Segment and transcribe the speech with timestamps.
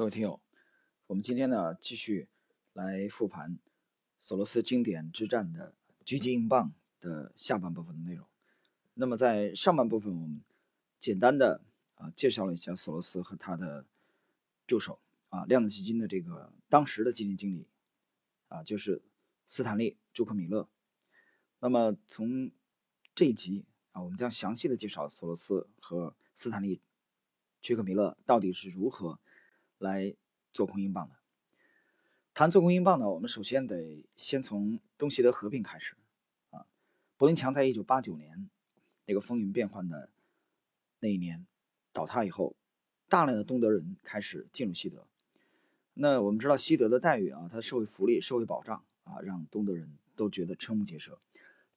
[0.00, 0.40] 各位听友，
[1.08, 2.26] 我们今天呢继续
[2.72, 3.58] 来复盘
[4.18, 5.74] 索罗斯经典之战的
[6.06, 8.26] 狙击英镑的下半部分的内容。
[8.94, 10.40] 那么在上半部分，我们
[10.98, 11.60] 简单的
[11.96, 13.84] 啊介绍了一下索罗斯和他的
[14.66, 17.66] 助手啊量子基金的这个当时的基金经理
[18.48, 19.02] 啊就是
[19.46, 20.66] 斯坦利·朱克米勒。
[21.58, 22.50] 那么从
[23.14, 26.76] 这一集啊，我们将详细的介绍索罗斯和斯坦利·
[27.60, 29.20] 朱克米勒到底是如何。
[29.80, 30.14] 来
[30.52, 31.16] 做空英镑的，
[32.34, 35.96] 谈做空英镑呢，我们首先得先从东西德合并开始
[36.50, 36.66] 啊。
[37.16, 38.50] 柏林墙在一九八九年
[39.06, 40.10] 那个风云变幻的
[41.00, 41.46] 那一年
[41.94, 42.54] 倒塌以后，
[43.08, 45.06] 大量的东德人开始进入西德。
[45.94, 51.18] 那我们知道西德的待遇啊，它的社会福利、社会保障啊，让东德人都觉得瞠目结舌。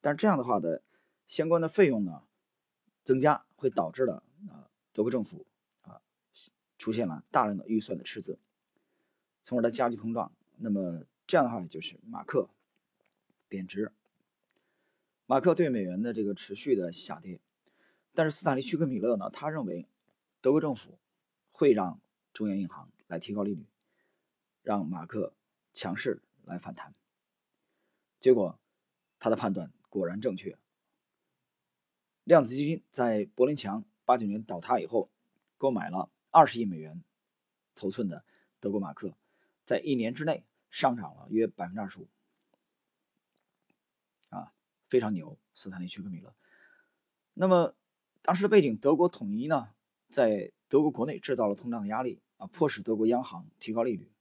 [0.02, 0.84] 但是这样的话的
[1.26, 2.24] 相关的费用呢
[3.06, 5.46] 增加，会导致了啊德国政府。
[6.84, 8.38] 出现了大量的预算的赤字，
[9.42, 10.34] 从而来加剧通胀。
[10.58, 12.50] 那么这样的话，就是马克
[13.48, 13.94] 贬值，
[15.26, 17.40] 马克对美元的这个持续的下跌。
[18.14, 19.88] 但是斯坦利·屈克米勒呢，他认为
[20.42, 21.00] 德国政府
[21.54, 22.02] 会让
[22.34, 23.66] 中央银行来提高利率，
[24.62, 25.34] 让马克
[25.72, 26.94] 强势来反弹。
[28.20, 28.60] 结果
[29.20, 30.58] 他的判断果然正确。
[32.26, 35.10] 量子基金在柏林墙八九年倒塌以后，
[35.58, 36.10] 购买了。
[36.34, 37.04] 二十亿美元
[37.76, 38.26] 头寸的
[38.60, 39.16] 德国马克，
[39.66, 42.08] 在一年之内上涨了约百分之二十五，
[44.30, 44.52] 啊，
[44.88, 45.38] 非常牛！
[45.54, 46.34] 斯坦利·屈克米勒。
[47.36, 47.76] 那么
[48.24, 49.76] 当时的背景，德国统一呢，
[50.10, 54.12] 在德国国内制造了通胀的压力啊，迫使德国央行提高利率。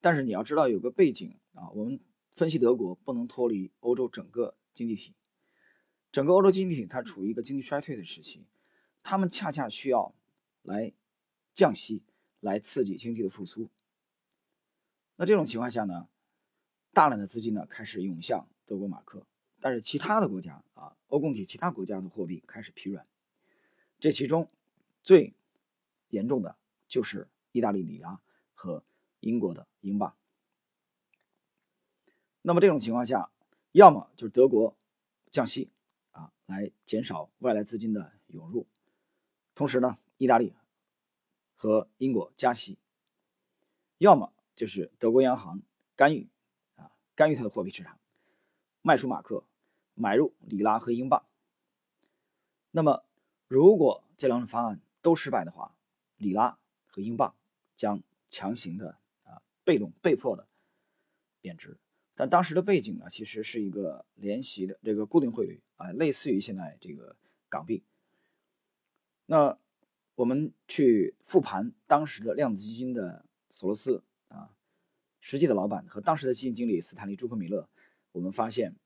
[0.00, 5.14] 但是你要知道有个背景啊，我们分析德国不能脱离欧洲整个经济体，
[6.10, 8.46] 整个欧洲经济体它处于一个经济衰退的时期，
[9.02, 10.14] 他们恰恰需要。
[10.64, 10.92] 来
[11.52, 12.02] 降息，
[12.40, 13.70] 来刺激经济的复苏。
[15.16, 16.08] 那这种情况下呢，
[16.92, 19.24] 大量的资金呢开始涌向德国马克，
[19.60, 23.06] 但是其他的国家啊，欧共体其他国家的货币开始疲软。
[24.00, 24.48] 这其中
[25.02, 25.34] 最
[26.08, 26.56] 严重的
[26.88, 28.20] 就是意大利里拉
[28.52, 28.84] 和
[29.20, 30.16] 英国的英镑。
[32.42, 33.30] 那么这种情况下，
[33.72, 34.76] 要么就是德国
[35.30, 35.70] 降息
[36.10, 38.66] 啊，来减少外来资金的涌入，
[39.54, 39.98] 同时呢。
[40.16, 40.54] 意大利
[41.56, 42.78] 和英国加息，
[43.98, 45.62] 要么就是德国央行
[45.96, 46.28] 干预
[46.76, 47.98] 啊，干预它的货币市场，
[48.82, 49.44] 卖出马克，
[49.94, 51.26] 买入里拉和英镑。
[52.70, 53.04] 那么，
[53.48, 55.76] 如果这两种方案都失败的话，
[56.16, 57.34] 里拉和英镑
[57.76, 60.46] 将强行的啊，被动被迫的
[61.40, 61.78] 贬值。
[62.16, 67.16] 但当时的背景呢，其实是一个联席的这个固定汇率啊，类似于现在这个
[67.48, 67.82] 港币。
[69.26, 69.58] 那
[70.16, 74.54] 我们去复盘当时的量子基金的索罗斯啊，
[75.20, 77.68] 实际的老板和当时的基金经理斯坦利·朱克米勒，
[78.12, 78.76] 我们发现，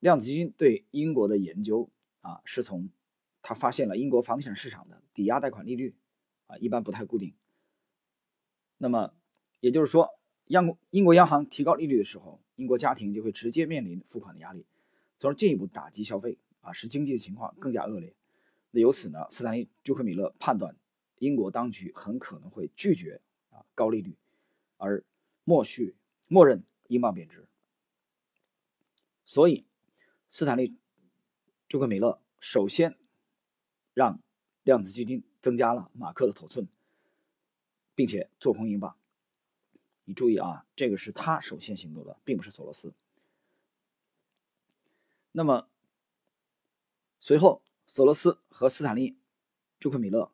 [0.00, 1.90] 量子基金对英国的研究
[2.22, 2.88] 啊，是从
[3.42, 5.94] 他发现了英国房地产市场的抵押贷款利率
[6.46, 7.34] 啊，一般不太固定。
[8.78, 9.14] 那么
[9.60, 10.08] 也就是说，
[10.46, 14.64] 央英国央行提高利率的时候，英国家庭就会直接面临付款的压力，
[15.18, 18.14] 从而进一步打击消费啊，使经济的情况更加恶劣。
[18.80, 20.76] 由此呢，斯坦利·朱克米勒判断，
[21.18, 23.20] 英国当局很可能会拒绝
[23.50, 24.16] 啊高利率，
[24.78, 25.04] 而
[25.44, 25.94] 默许
[26.26, 27.46] 默认英镑贬值。
[29.24, 29.64] 所以，
[30.30, 30.70] 斯坦利·
[31.68, 32.98] 朱克米勒首先
[33.92, 34.20] 让
[34.64, 36.66] 量子基金增加了马克的头寸，
[37.94, 38.96] 并且做空英镑。
[40.04, 42.92] 你注意啊，这个是他首先行动的，并不是索罗斯。
[45.30, 45.68] 那么
[47.20, 47.63] 随后。
[47.86, 49.12] 索罗斯和斯坦利·
[49.78, 50.32] 朱克米勒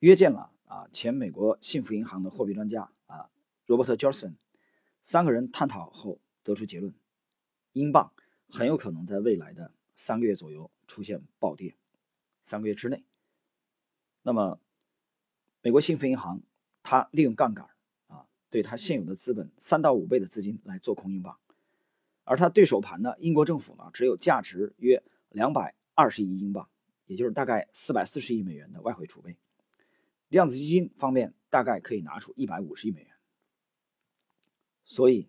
[0.00, 3.30] 约见了啊前美国幸福银行的货币专家啊
[3.66, 4.36] 罗伯特·杰森，
[5.02, 6.92] 三个人探讨后得出结论：
[7.72, 8.12] 英镑
[8.48, 11.76] 很有可能在未来的三个月左右出现暴跌，
[12.42, 13.04] 三个月之内。
[14.22, 14.60] 那么，
[15.62, 16.42] 美国幸福银行
[16.82, 17.70] 它利用杠杆
[18.08, 21.38] 啊，对它现有的资本三到五倍的资金来做空英镑，
[22.24, 26.68] 而它对手盘呢，英国政府呢只有价值约两百二十亿英镑。
[27.10, 29.36] 也就是大概四百四十亿美元的外汇储备，
[30.28, 33.16] 量子基金方面大概可以拿出一百五十亿美元。
[34.84, 35.28] 所以，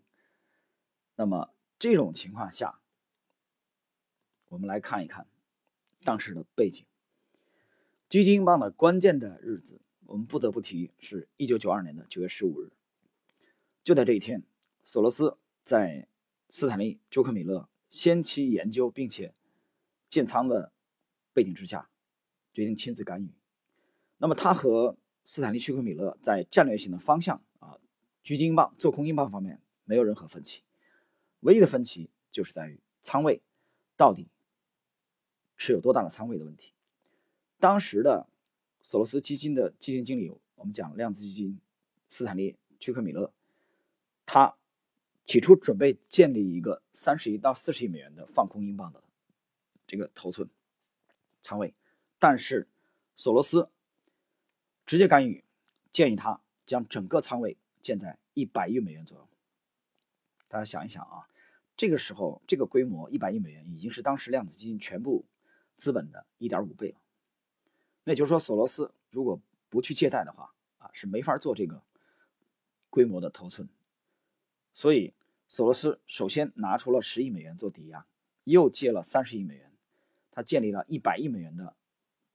[1.15, 2.81] 那么这种情况下，
[4.49, 5.25] 我们来看一看
[6.03, 6.85] 当时的背景。
[8.07, 12.71] 基金英镑的关键的日子，我们不得不提是一九九二年的九月十五日。
[13.83, 14.43] 就在这一天，
[14.83, 16.07] 索罗斯在
[16.47, 19.33] 斯坦利·朱克米勒先期研究并且
[20.07, 20.71] 建仓的。
[21.33, 21.89] 背景之下，
[22.53, 23.29] 决定亲自干预。
[24.17, 27.77] 那么他和斯坦利·屈克米勒在战略性的方向啊，
[28.23, 30.61] 狙击英镑、做空英镑方面没有任何分歧，
[31.41, 33.41] 唯一的分歧就是在于仓位
[33.95, 34.27] 到底
[35.57, 36.73] 持有多大的仓位的问题。
[37.59, 38.27] 当时的
[38.81, 41.59] 索罗斯基金的基金经理，我们讲量子基金，
[42.09, 43.31] 斯坦利·屈克米勒，
[44.25, 44.55] 他
[45.25, 49.03] 起初准备建立一个三十亿到四十亿美元的放空英镑的
[49.87, 50.49] 这个头寸
[51.41, 51.73] 仓位，
[52.17, 52.67] 但是
[53.15, 53.69] 索罗斯。
[54.83, 55.45] 直接干预，
[55.89, 59.29] 建议他将整个仓位建在一百亿美元左右。
[60.49, 61.29] 大家想一想啊，
[61.77, 65.23] 这个时候这个规模一百亿美元已经是当时量子基金全部
[65.77, 66.99] 资本的一点五倍了。
[68.03, 69.39] 那就是说，索罗斯如果
[69.69, 71.81] 不去借贷的话啊，是没法做这个
[72.89, 73.69] 规模的头寸。
[74.73, 75.13] 所以，
[75.47, 78.05] 索罗斯首先拿出了十亿美元做抵押，
[78.43, 79.70] 又借了三十亿美元，
[80.31, 81.75] 他建立了一百亿美元的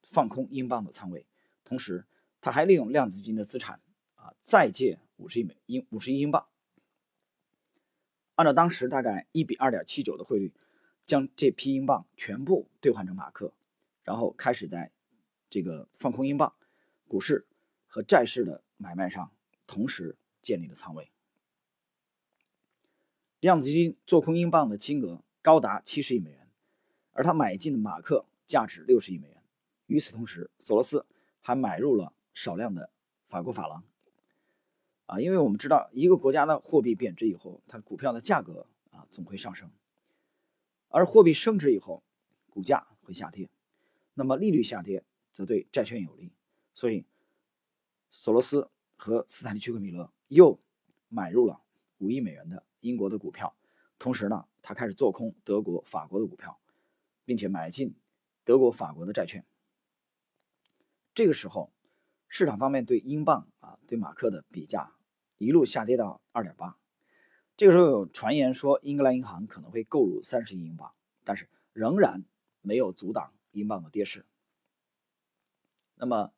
[0.02, 1.26] 放空英镑的仓位，
[1.64, 2.06] 同时。
[2.38, 3.80] 他还利用量子基金的资产
[4.14, 6.46] 啊，再借五十亿美英五十亿英镑，
[8.36, 10.54] 按照当时大概一比二点七九的汇率，
[11.02, 13.52] 将这批英镑全部兑换成马克，
[14.04, 14.92] 然后开始在
[15.50, 16.54] 这个放空英镑、
[17.08, 17.48] 股市
[17.88, 19.32] 和债市的买卖上
[19.66, 21.10] 同时建立了仓位。
[23.40, 26.45] 量子基金做空英镑的金额高达七十亿美元，
[27.16, 29.42] 而他买进的马克价值六十亿美元。
[29.86, 31.04] 与此同时，索罗斯
[31.40, 32.12] 还买入了。
[32.36, 32.90] 少量的
[33.28, 33.82] 法国法郎
[35.06, 39.70] 啊，因为我们知道一个国家的货币贬值以后，它股票的价格啊总会上升，
[40.90, 42.02] 而货币升值以后，
[42.50, 43.48] 股价会下跌。
[44.12, 45.02] 那么利率下跌
[45.32, 46.30] 则对债券有利，
[46.74, 47.06] 所以
[48.10, 50.60] 索罗斯和斯坦利·屈克米勒又
[51.08, 51.62] 买入了
[51.96, 53.56] 五亿美元的英国的股票，
[53.98, 56.58] 同时呢，他开始做空德国、法国的股票，
[57.26, 57.94] 并且买进
[58.42, 59.44] 德国、法国的债券。
[61.14, 61.70] 这个时候。
[62.28, 64.92] 市场方面对英镑啊，对马克的比价
[65.38, 66.76] 一路下跌到二点八。
[67.56, 70.92] 这个时候有传言说英格兰银行可能会购入三十亿英镑，
[71.22, 72.24] 但是仍然
[72.62, 74.26] 没有阻挡英镑的跌势。
[75.94, 76.32] 那么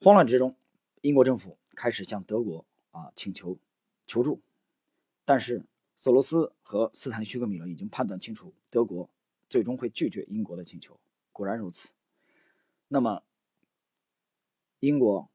[0.00, 0.56] 慌乱之中，
[1.02, 3.58] 英国政府开始向德国啊请求
[4.06, 4.40] 求助，
[5.24, 5.66] 但是
[5.96, 9.08] 索罗斯和斯坦利·屈克米勒已经判断清楚，德国
[9.48, 10.98] 最终会拒绝英国的请求。
[11.32, 11.92] 果然如此。
[12.88, 13.22] 那么，
[14.80, 15.30] 英国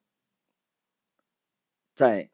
[1.95, 2.29] 在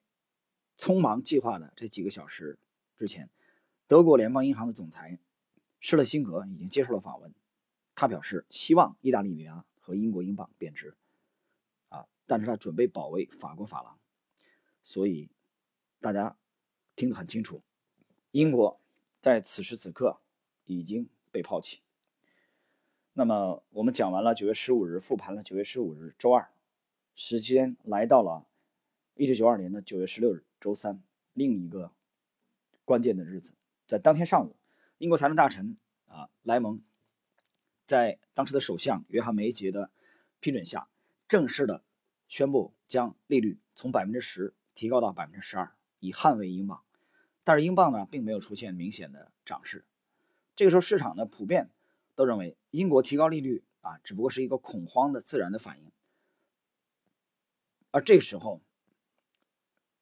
[0.78, 2.60] 匆忙计划的这几个小时
[2.98, 3.30] 之前，
[3.88, 5.18] 德国联邦银行的总裁
[5.80, 7.34] 施勒辛格已经接受了访问。
[7.96, 10.98] 他表示希望意大利里拉和英国英镑贬值，
[11.88, 13.98] 啊，但是他准备保卫法国法郎。
[14.84, 15.30] 所以
[16.02, 16.38] 大家
[16.96, 17.64] 听得很清楚，
[18.36, 18.82] 英国
[19.22, 20.20] 在此时此刻
[20.66, 21.80] 已经被抛弃。
[23.14, 26.50] 那么我们讲完了九月十五日，复盘了九月十五日周二，
[27.16, 28.46] 时间来到了
[29.14, 31.02] 一九九二年的九月十六日周三，
[31.32, 31.94] 另一个
[32.84, 33.54] 关键的日子，
[33.88, 34.58] 在当天上午，
[34.98, 35.78] 英国财政大臣
[36.08, 36.82] 啊莱蒙，
[37.88, 39.92] 在当时的首相约翰梅杰的
[40.42, 40.90] 批准下，
[41.30, 41.86] 正式的
[42.28, 46.84] 宣布将利率从百分之十提高到百分之十二，以捍卫英镑。
[47.46, 49.86] 但是英镑呢，并没有出现明显的涨势。
[50.58, 51.70] 这个时候市场呢普遍。
[52.18, 55.92] 都认为英国提高利率啊，只不过是一个恐慌的自然的反应。
[57.92, 58.62] 而这个时候，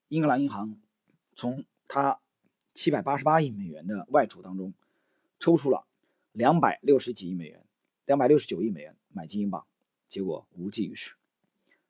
[0.09, 0.79] 英格兰银行
[1.33, 2.19] 从它
[2.75, 4.75] 七百八十八亿美元的外储当中
[5.39, 5.87] 抽出了
[6.33, 7.65] 两百六十几亿美元，
[8.05, 9.65] 两百六十九亿美元买进英镑，
[10.07, 11.15] 结果无济于事，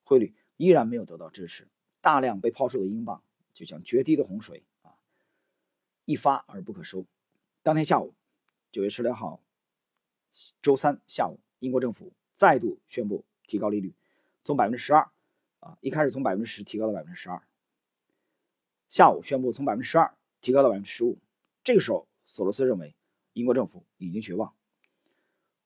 [0.05, 1.67] 汇率依然没有得到支持，
[1.99, 3.21] 大量被抛售的英镑
[3.53, 4.63] 就像决堤的洪水，
[6.05, 7.05] 一发而不可收。
[7.61, 8.13] 当天下午，
[8.71, 9.39] 九月十六号。
[10.63, 13.93] 周三下午，英国政府再度宣布提高利率，
[14.43, 15.07] 从百分之十二
[15.59, 17.39] 啊，一开始从百分之十提高到百分之十二。
[18.89, 21.19] 下午宣布从百分之十二提高到百分之十五。
[21.63, 22.95] 这个时候，索罗斯认为
[23.33, 24.51] 英国政府已经绝望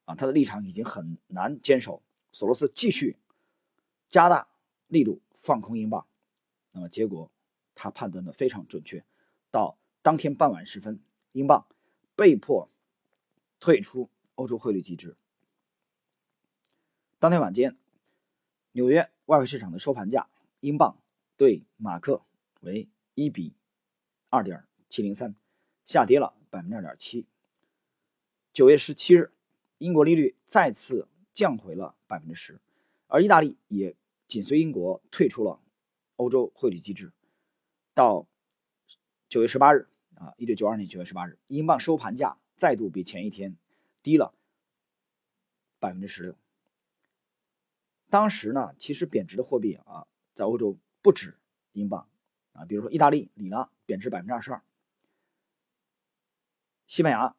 [0.03, 2.03] 啊，他的立场已经很难坚守。
[2.34, 3.15] 索罗斯继续
[4.10, 4.50] 加大
[4.88, 6.06] 力度放空英镑，
[6.74, 7.32] 那么结果
[7.74, 9.01] 他判断的非常准确。
[9.50, 9.77] 到
[10.08, 11.02] 当天傍晚时分，
[11.34, 11.68] 英镑
[12.16, 12.72] 被迫
[13.60, 14.10] 退出。
[14.36, 15.18] 欧洲汇率机制。
[17.20, 17.78] 当天晚间，
[18.72, 20.30] 纽约外汇市场的收盘价，
[20.62, 20.98] 英镑
[21.36, 22.24] 对马克
[22.62, 23.58] 为一比
[24.30, 25.36] 二点七零三，
[25.84, 27.28] 下跌了百分之二点七。
[28.54, 29.34] 九月十七日，
[29.80, 32.62] 英国利率再次降回了百分之十，
[33.08, 33.94] 而意大利也
[34.26, 35.60] 紧随英国退出了
[36.16, 37.12] 欧洲汇率机制。
[37.94, 38.26] 到
[39.28, 43.58] 九月十八日，啊，一九九二年九月十八日，英镑收盘价再度比前一天。
[44.04, 44.34] 低了
[45.80, 46.38] 百分之十六，
[48.10, 51.38] 当时呢，其实贬值的货币啊，在欧洲不止
[51.74, 52.08] 英镑
[52.54, 54.64] 啊，比如说意大利里拉贬值百分之二十二，
[56.86, 57.36] 西班牙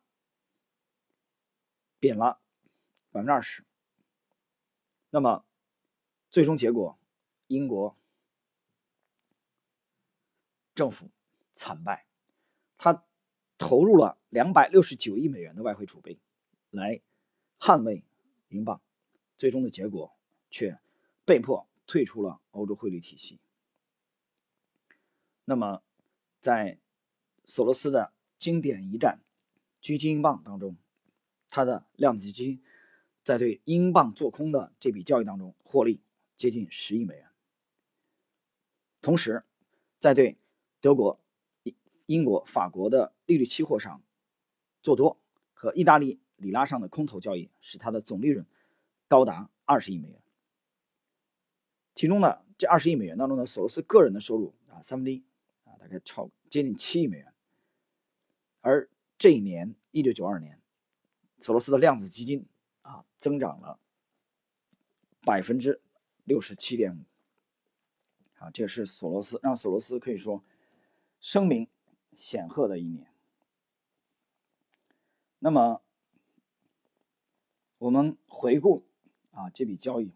[1.99, 2.39] 贬了
[3.13, 3.65] 百分之二十。
[5.09, 5.47] 那么
[6.29, 6.99] 最终结果，
[7.47, 7.97] 英国
[10.75, 11.09] 政府
[11.55, 12.05] 惨败，
[13.59, 16.19] 投入了两百六十九亿美元的外汇储备
[16.71, 17.03] 来
[17.59, 18.05] 捍卫
[18.49, 18.81] 英镑，
[19.37, 20.15] 最终的结果。
[20.51, 20.81] 却
[21.27, 23.39] 被迫退出了欧洲汇率体系。
[25.45, 25.83] 那么，
[26.41, 26.79] 在
[27.45, 29.21] 索罗斯的经典一战——
[29.83, 30.79] 狙击英镑当中，
[31.51, 32.63] 他的量子基金
[33.23, 36.01] 在对英镑做空的这笔交易当中获利
[36.35, 37.29] 接近十亿美元，
[39.03, 39.45] 同时
[39.99, 40.39] 在对
[40.81, 41.21] 德国、
[42.07, 44.03] 英国、法国的利率期货上
[44.83, 45.19] 做多
[45.53, 48.47] 和意大利里拉上的空头交易，使他的总利润
[49.07, 50.23] 高达二十亿美元。
[51.95, 55.23] 其中呢，这二十亿美元当中呢，索罗斯个人的收入啊三分之一
[55.65, 57.35] 啊，大概超接近七亿美元。
[58.63, 60.59] 而这一年，一九九二年，
[61.39, 62.47] 索罗斯的量子基金
[62.81, 63.79] 啊增长了
[65.23, 65.83] 百分之
[66.25, 67.05] 六十七点五
[68.39, 70.43] 啊，这是索罗斯让索罗斯可以说
[71.21, 71.69] 声名
[72.17, 73.13] 显赫的一年。
[75.41, 75.83] 那么，
[77.79, 78.85] 我们回顾
[79.31, 80.13] 啊这笔交易。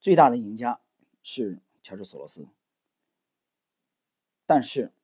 [0.00, 0.80] 最大的赢家
[1.22, 2.48] 是乔治·索罗斯，
[4.46, 4.94] 但是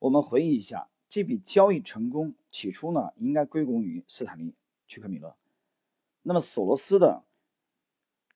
[0.00, 4.50] 我们回忆一下，这笔交易成功起初呢，应该归功于斯坦利·
[4.88, 5.36] 屈克米勒。
[6.22, 7.24] 那么索罗斯的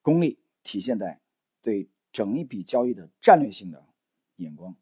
[0.00, 1.20] 功力体现在
[1.60, 3.84] 对整一笔交易的战略性的
[4.36, 4.76] 眼光，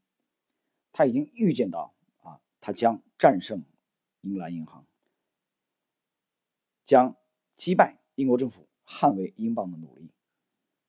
[0.92, 3.64] 他已经预见到啊，他将战胜
[4.26, 4.84] 英格兰银行，
[6.84, 7.16] 将
[7.54, 8.66] 击败英国政府。
[8.88, 10.08] 捍卫英镑的努力，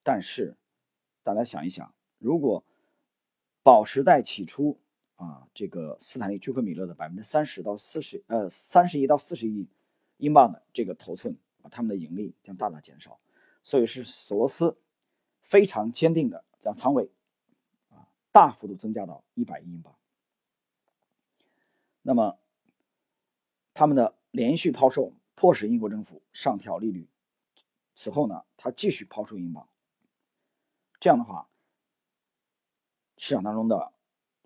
[0.03, 0.55] 但是
[1.23, 2.63] 大家想一想，如果
[3.63, 4.77] 保持在起初
[5.15, 9.67] 啊，这个斯坦利·居克米勒的百分之三十到四十，呃，三十亿到四十亿
[10.17, 13.19] 英镑的这个头寸啊，他们的盈利将大大减少。
[13.63, 14.77] 所以是索罗斯
[15.41, 17.09] 非常坚定的将仓位
[17.89, 19.95] 啊大幅度增加到一百亿英镑。
[22.03, 22.37] 那么
[23.77, 27.07] 他们的连续抛售，迫使英国政府上调利率。
[27.93, 29.69] 此后呢，他继续抛出英镑。
[30.99, 31.47] 这样的话，
[33.17, 33.93] 市场当中的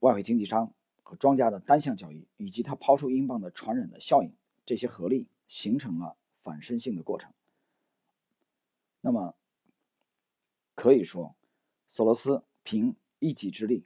[0.02, 4.36] 外汇经纪商和庄家的单向交易，以及他抛出英镑的传染的效应，
[4.66, 7.32] 这些合力形成了反身性的过程。
[9.00, 9.34] 那么
[10.76, 11.38] 可以说，
[11.88, 13.86] 索罗斯凭一己之力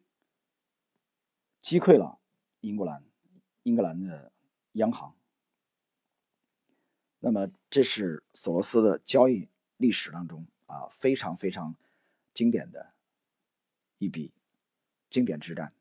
[1.61, 2.17] 击溃了
[2.61, 3.05] 英格兰
[3.61, 4.31] 英格兰的
[4.71, 5.15] 央行。
[7.25, 9.49] 那么这是索罗斯的交易。
[9.77, 11.75] 历史当中啊，非常非常
[12.33, 12.93] 经典的
[13.97, 14.31] 一笔
[15.09, 15.73] 经典之战。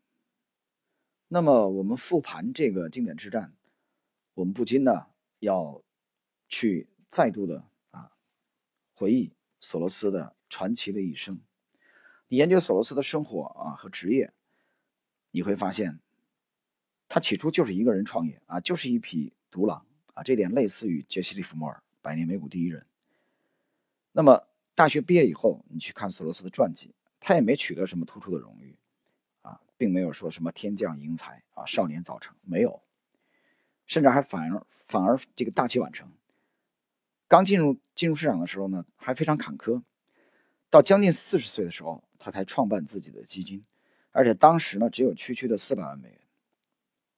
[1.28, 3.54] 那么我们复盘这个经典之战，
[4.34, 5.06] 我们不禁呢
[5.38, 5.80] 要
[6.48, 8.10] 去再度的啊
[8.94, 11.38] 回忆索罗斯的传奇的一生。
[12.26, 14.32] 你研究索罗斯的生活啊和职业，
[15.30, 16.00] 你会发现，
[17.06, 22.86] 他起初就是一个人创业啊，就是一匹独狼啊，这点类似于杰西·利弗莫尔，百年美股第一人。
[24.12, 28.76] 那么大学毕业以后，你去看索罗斯的传记，他也没取得什么突出的荣誉，
[29.42, 32.80] 啊，并没有说什么天降英才啊，少年早成，没有，
[33.86, 36.10] 甚至还反而反而这个大器晚成。
[37.26, 39.82] 刚进入进入市场的时候呢，还非常坎坷，
[40.70, 43.64] 到将近四十岁的时候，他才创办自己的基金，
[44.12, 46.20] 而且当时呢只有区区的四百万美元。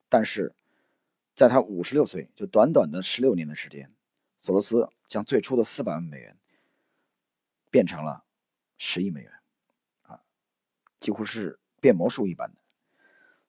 [0.08, 0.54] 但是，
[1.36, 3.94] 在他五十六岁，就短短的十六年的时间，
[4.40, 6.36] 索罗斯将最初的四百万美元。
[7.68, 8.24] 变成了
[8.78, 9.30] 十亿美元，
[10.02, 10.22] 啊，
[10.98, 12.58] 几乎是变魔术一般的。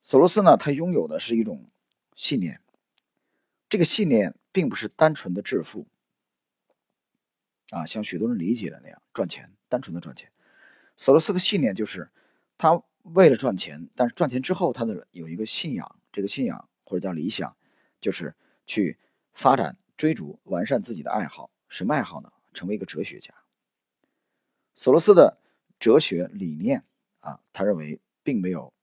[0.01, 1.71] 索罗斯呢，他拥有的是一种
[2.13, 2.59] 信念，
[3.69, 5.87] 这个信念并不是单纯的致富，
[7.69, 10.29] 啊，像许多人理解的那样赚钱，单纯的赚钱。
[10.97, 12.09] 索罗斯的信念就是
[12.57, 17.55] 他为了赚钱，但是赚钱之后，他的有一个信仰，这个信仰或者叫理想，
[17.99, 18.35] 就是
[18.65, 18.97] 去
[19.33, 21.51] 发展、追逐、完善自己的爱好。
[21.69, 22.31] 什么爱好呢？
[22.53, 23.33] 成为一个哲学家。
[24.73, 25.37] 索罗斯的
[25.79, 26.83] 哲学理念
[27.19, 28.73] 啊，他认为并没有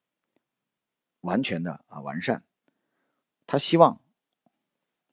[1.22, 2.44] 完全的啊完善，
[3.46, 4.00] 他希望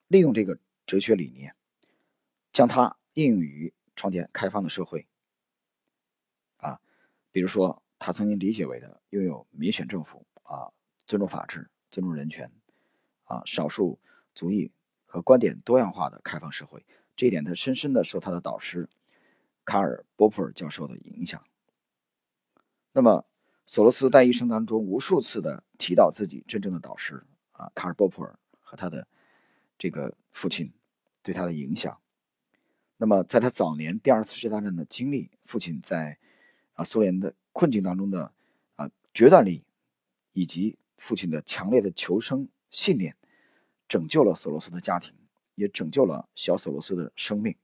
[0.08, 1.56] 利用这个哲学理念，
[2.52, 5.06] 将它应用于创建开放的社会
[6.58, 6.80] 啊，
[7.30, 10.70] 比如说他曾经理解为的拥有民选政府啊，
[11.06, 12.50] 尊重法治、尊重人权
[13.32, 13.98] 啊，少数
[14.34, 14.70] 族裔
[15.06, 16.84] 和观点多样化的开放社会，
[17.16, 18.86] 这一点他深深的受他的导师。
[19.64, 21.40] 卡尔·波普尔教授的影响。
[22.92, 23.24] 那么，
[23.64, 29.06] 索罗斯在一生当中无数次的提到自己真正的导师啊，卡尔·波普尔和他的
[29.78, 30.72] 这个父亲
[31.22, 31.96] 对他的影响。
[32.96, 36.18] 那么，在他早年第二次世界大战的经历，父亲在
[36.72, 38.32] 啊苏联的困境当中的
[38.74, 39.64] 啊决断力，
[40.32, 43.16] 以及父亲的强烈的求生信念，
[43.92, 45.14] 拯救了索罗斯的家庭，
[45.54, 47.54] 也拯救了小索罗斯的生命。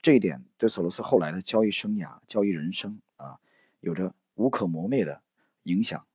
[0.00, 3.38] 这一点对索罗斯后来的交易生涯、交易人生啊，
[3.80, 5.22] 有着无可磨灭的
[5.64, 6.06] 影响。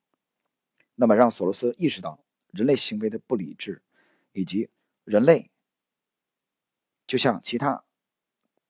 [0.96, 3.84] 那么，让索罗斯意识到人类行为的不理智，
[4.32, 4.72] 以及
[5.04, 5.52] 人类
[7.06, 7.84] 就像其他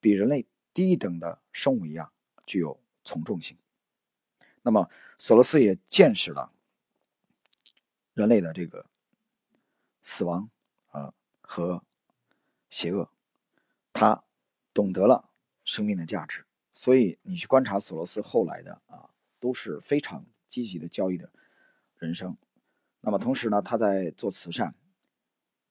[0.02, 2.12] 比人类低一等的生物一样，
[2.46, 3.58] 具有从众性。
[4.64, 6.52] 那么，索罗斯也见识了
[8.14, 8.86] 人类的这个
[10.02, 10.50] 死亡
[11.54, 11.84] 和
[12.70, 13.12] 邪恶，
[13.94, 14.24] 他。
[14.76, 15.30] 懂得了
[15.64, 16.44] 生命的价值，
[16.74, 19.08] 所以你去观察索罗斯后来的啊，
[19.40, 21.32] 都是非常积极的交易的
[22.00, 22.36] 人生。
[23.02, 24.74] 那么同时呢，他在做慈善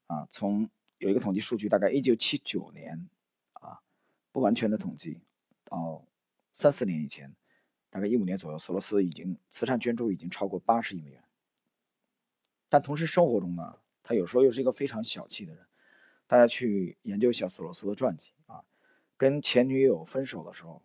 [0.06, 3.10] 啊，从有一个统计数据，大概一九七九年
[3.54, 3.82] 啊，
[4.30, 5.20] 不完全的统计，
[5.64, 6.06] 到
[6.52, 7.34] 三四年以前，
[7.90, 11.24] 大概一五年左右，索罗斯已经慈善捐助已经超过八十亿美元。
[12.68, 15.66] 但同时生活中呢，他有时候又是一个非常小气的人。
[16.32, 18.64] 大家去研究一下索罗斯的传记啊。
[19.18, 20.82] 跟前女友分手的时候，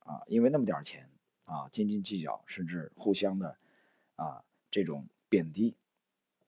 [0.00, 1.08] 啊，因为那么点钱
[1.44, 3.56] 啊，斤斤计较，甚至互相的
[4.16, 5.76] 啊这种贬低，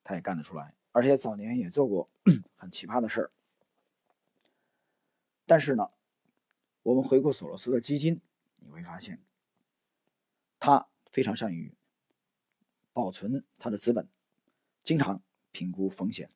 [0.03, 0.75] 他也干得出来。
[0.91, 2.11] 而且早年也做过
[2.57, 3.31] 很奇葩的事儿。
[5.47, 5.89] 但是呢，
[6.83, 8.21] 我们回顾索罗斯的基金，
[8.57, 9.23] 你会发现，
[10.59, 11.73] 他非常善于
[12.93, 14.09] 保存他的资本，
[14.83, 16.29] 经常评估风险，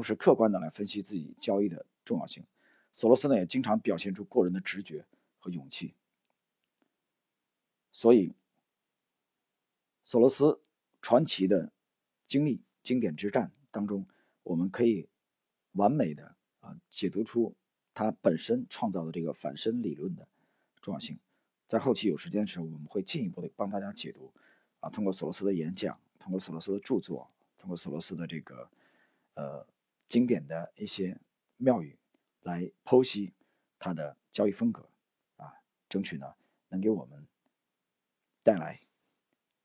[0.00, 2.42] 同时客观的来分析自己交易的重要性。
[2.90, 5.04] 索罗斯呢也经常表现出过人的直觉
[5.38, 5.94] 和勇气，
[7.92, 8.32] 所以
[10.02, 10.62] 索罗斯
[11.02, 11.70] 传奇的
[12.26, 14.06] 经历、经典之战当中，
[14.42, 15.06] 我们可以
[15.72, 17.54] 完美的啊解读出
[17.92, 20.26] 他本身创造的这个反身理论的
[20.80, 21.18] 重要性。
[21.68, 24.32] 在后期有时间的时候，我们会进一步的帮大家解读
[24.80, 28.70] 啊，通过索罗斯的演讲，通过索罗斯的著作，通过索罗斯的这个
[29.34, 29.66] 呃
[30.10, 31.18] 经典的一些
[31.56, 31.96] 妙语。
[32.42, 33.34] 来剖析
[33.78, 34.88] 他的交易风格，
[35.36, 35.52] 啊，
[35.90, 36.34] 争取呢
[36.70, 37.28] 能给我们
[38.42, 38.74] 带来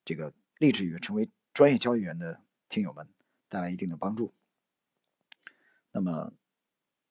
[0.04, 3.08] 这个立志于成为专业交易员的听友们
[3.48, 4.34] 带来一定的帮助。
[5.94, 6.34] 那么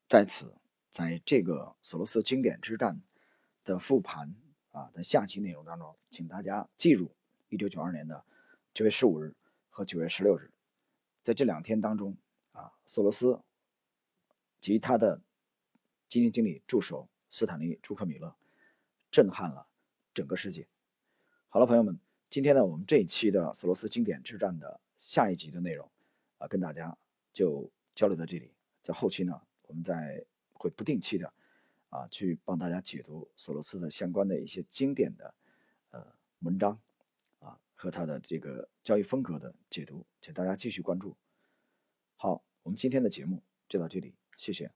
[0.07, 0.55] 在此，
[0.91, 3.01] 在这个索罗斯经典之战
[3.65, 4.37] 的复盘
[4.71, 7.17] 啊的下期内容当中，请大家记住
[7.49, 8.23] 一九九二年的
[8.75, 9.35] 九月十五日
[9.71, 10.53] 和九月十六日，
[11.23, 12.19] 在这两天当中
[12.55, 13.43] 啊，索罗斯
[14.61, 15.21] 及他的。
[16.07, 18.33] 基金经理助手斯坦利·朱克米勒
[19.11, 19.67] 震撼了
[20.13, 20.65] 整个世界。
[21.49, 21.99] 好了，朋友们，
[22.31, 25.91] 今天呢，我们这一期的索罗斯经典之战的下一集的内容
[26.39, 26.97] 啊，跟大家
[27.33, 28.53] 就交流到这里。
[28.81, 31.33] 在后期呢，我们再会不定期的
[31.89, 35.35] 啊，去帮大家解读索罗斯的相关的一些经典的
[35.91, 36.07] 呃
[36.41, 36.81] 文章
[37.41, 41.17] 啊和他的这个交易风格的解读，请大家继续关注。
[42.17, 44.71] 好，我们今天的节目就到这里，谢谢。